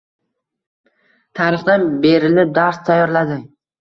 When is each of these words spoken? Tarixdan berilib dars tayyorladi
Tarixdan 1.39 1.85
berilib 2.07 2.57
dars 2.57 2.81
tayyorladi 2.89 3.39